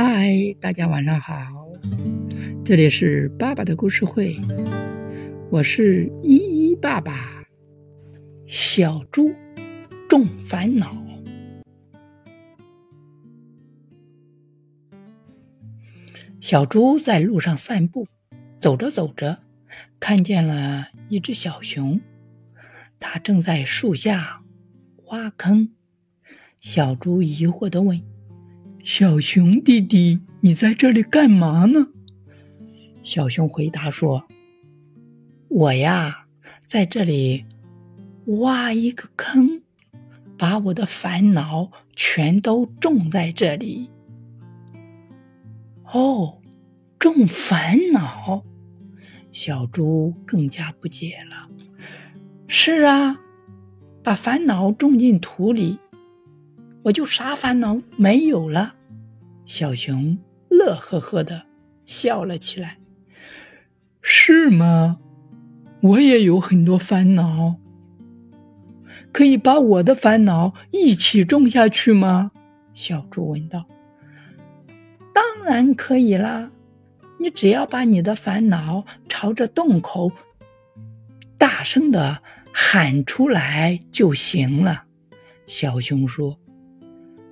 [0.00, 1.34] 嗨，大家晚上好，
[2.64, 4.36] 这里是爸爸的故事会，
[5.50, 7.44] 我是依依爸爸。
[8.46, 9.34] 小猪
[10.08, 10.96] 重烦恼。
[16.38, 18.06] 小猪在路上散步，
[18.60, 19.40] 走着走着，
[19.98, 22.00] 看见了一只小熊，
[23.00, 24.44] 它正在树下
[25.06, 25.70] 挖坑。
[26.60, 28.00] 小猪疑惑的问。
[28.90, 31.88] 小熊弟弟，你在这里干嘛呢？
[33.02, 34.26] 小熊回答说
[35.50, 36.24] ：“我呀，
[36.64, 37.44] 在这里
[38.38, 39.60] 挖一个坑，
[40.38, 43.90] 把我的烦恼全都种在这里。”
[45.92, 46.40] 哦，
[46.98, 48.42] 种烦恼？
[49.30, 51.50] 小猪更加不解了。
[52.46, 53.20] 是啊，
[54.02, 55.78] 把烦恼种进土里，
[56.84, 58.76] 我就啥烦恼没有了。
[59.48, 60.18] 小熊
[60.50, 61.46] 乐呵呵的
[61.86, 62.76] 笑了起来。
[64.02, 64.98] 是吗？
[65.80, 67.56] 我也有很多烦恼，
[69.10, 72.30] 可以把我的烦恼一起种下去吗？
[72.74, 73.66] 小猪问道。
[75.14, 76.50] 当然可以啦，
[77.18, 80.12] 你只要把你的烦恼朝着洞口
[81.38, 82.22] 大声的
[82.52, 84.84] 喊出来就行了。
[85.46, 86.38] 小熊说。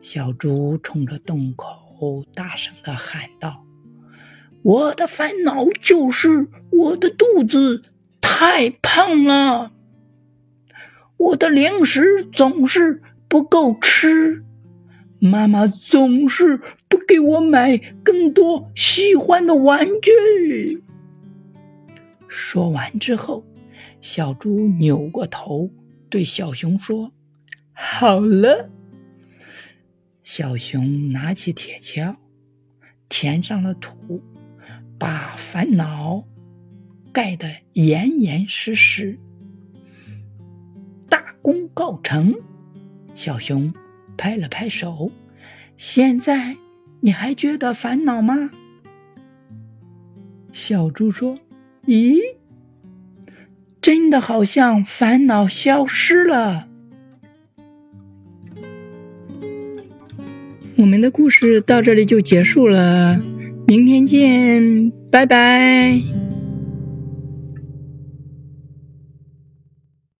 [0.00, 1.83] 小猪冲着洞口。
[2.00, 3.64] 哦大声的喊道
[4.62, 7.84] ：“我的烦恼就是我的肚子
[8.20, 9.72] 太胖了，
[11.16, 14.44] 我的零食总是不够吃，
[15.18, 20.82] 妈妈总是不给我买更多喜欢的玩具。”
[22.28, 23.44] 说完之后，
[24.00, 25.70] 小猪扭过头
[26.10, 27.12] 对小熊说
[27.72, 28.70] ：“好了。”
[30.24, 32.16] 小熊拿起铁锹，
[33.10, 34.22] 填上了土，
[34.98, 36.24] 把烦恼
[37.12, 39.18] 盖得严严实实。
[41.10, 42.34] 大功告成！
[43.14, 43.72] 小熊
[44.16, 45.12] 拍了拍手。
[45.76, 46.56] 现在
[47.00, 48.50] 你还觉得烦恼吗？
[50.52, 51.36] 小猪说
[51.84, 52.18] ：“咦，
[53.82, 56.70] 真的好像烦恼消失了。”
[60.84, 63.18] 我们的故事到这里就结束了，
[63.66, 65.98] 明天见，拜拜。